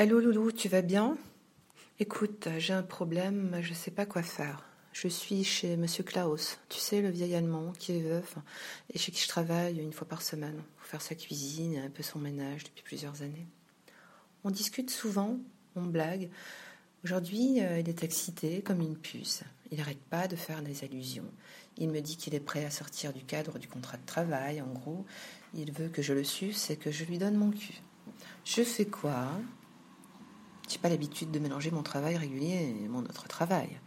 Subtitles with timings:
[0.00, 1.18] Allô Loulou, tu vas bien?
[1.98, 4.62] Écoute, j'ai un problème, je sais pas quoi faire.
[4.92, 8.36] Je suis chez Monsieur Klaus, tu sais, le vieil Allemand qui est veuf
[8.94, 11.90] et chez qui je travaille une fois par semaine pour faire sa cuisine et un
[11.90, 13.48] peu son ménage depuis plusieurs années.
[14.44, 15.36] On discute souvent,
[15.74, 16.30] on blague.
[17.02, 19.42] Aujourd'hui, euh, il est excité comme une puce.
[19.72, 21.28] Il n'arrête pas de faire des allusions.
[21.76, 24.72] Il me dit qu'il est prêt à sortir du cadre du contrat de travail, en
[24.72, 25.04] gros.
[25.54, 27.82] Il veut que je le suce et que je lui donne mon cul.
[28.44, 29.32] Je fais quoi?
[30.82, 33.80] Pas l'habitude de mélanger mon travail régulier et mon autre travail.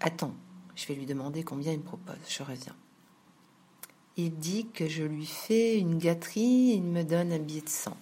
[0.00, 0.34] Attends,
[0.76, 2.16] je vais lui demander combien il me propose.
[2.28, 2.76] Je reviens.
[4.16, 7.96] Il dit que je lui fais une gâterie il me donne un billet de sang.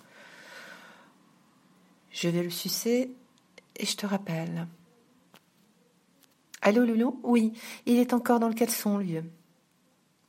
[2.11, 3.11] Je vais le sucer
[3.77, 4.69] et je te rappelle.
[6.63, 7.21] Allô, Loulou?
[7.25, 7.53] Oui,
[7.87, 9.19] il est encore dans le caleçon, lui.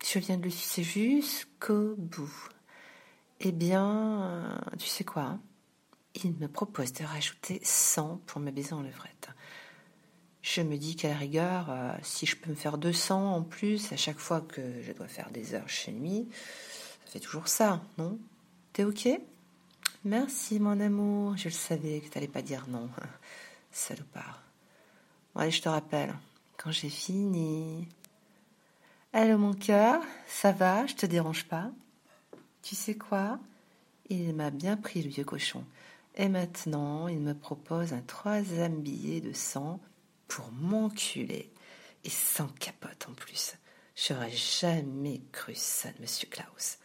[0.03, 2.49] Je viens de le sucer jusqu'au bout.
[3.39, 5.37] Eh bien, tu sais quoi
[6.23, 9.29] Il me propose de rajouter 100 pour me baiser en levrette.
[10.41, 13.91] Je me dis qu'à la rigueur, euh, si je peux me faire 200 en plus
[13.91, 16.27] à chaque fois que je dois faire des heures chez lui,
[17.05, 18.19] ça fait toujours ça, non?
[18.71, 19.09] T'es ok?
[20.03, 21.35] Merci, mon amour.
[21.35, 22.89] Je le savais que t'allais pas dire non.
[23.71, 24.43] Salopard.
[25.33, 26.13] Bon, allez, je te rappelle.
[26.57, 27.87] Quand j'ai fini.
[29.13, 30.85] Allô, mon cœur, ça va?
[30.85, 31.71] Je te dérange pas?
[32.61, 33.39] Tu sais quoi?
[34.09, 35.65] Il m'a bien pris, le vieux cochon.
[36.15, 39.79] Et maintenant, il me propose un troisième billet de sang
[40.27, 41.51] pour m'enculer.
[42.03, 43.55] Et sans capote en plus.
[43.95, 46.77] J'aurais jamais cru ça de Monsieur Klaus.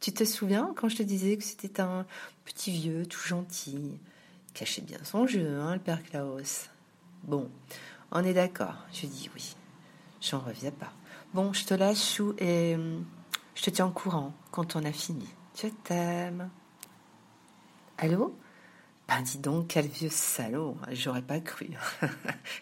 [0.00, 2.06] Tu te souviens quand je te disais que c'était un
[2.44, 3.98] petit vieux tout gentil
[4.54, 6.70] Cachait bien son jeu, hein, le père Klaus.
[7.22, 7.50] Bon,
[8.10, 9.54] on est d'accord, je dis oui.
[10.22, 10.92] J'en reviens pas.
[11.34, 13.04] Bon, je te lâche, Chou, et hum,
[13.54, 15.28] je te tiens au courant quand on a fini.
[15.54, 16.48] Je t'aime.
[17.98, 18.34] Allô?
[19.08, 20.76] Ben dis donc, quel vieux salaud.
[20.90, 21.70] J'aurais pas cru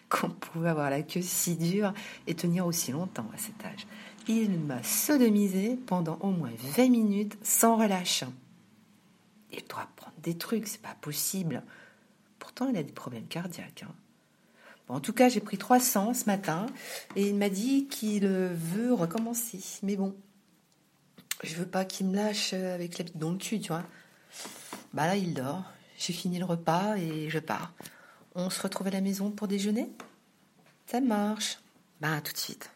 [0.09, 1.93] qu'on pouvait avoir la queue si dure
[2.27, 3.87] et tenir aussi longtemps à cet âge.
[4.27, 8.23] Il m'a sodomisé pendant au moins 20 minutes sans relâche.
[9.51, 11.63] Il doit prendre des trucs, c'est pas possible.
[12.37, 13.83] Pourtant, il a des problèmes cardiaques.
[13.83, 13.93] Hein.
[14.87, 16.67] Bon, en tout cas, j'ai pris 300 ce matin
[17.15, 19.59] et il m'a dit qu'il veut recommencer.
[19.81, 20.15] Mais bon,
[21.43, 23.83] je veux pas qu'il me lâche avec la bite dans le cul, tu vois.
[24.93, 25.63] Bah là, il dort.
[25.97, 27.73] J'ai fini le repas et je pars.
[28.35, 29.89] On se retrouve à la maison pour déjeuner?
[30.87, 31.59] Ça marche.
[32.01, 32.69] Bah, tout de suite.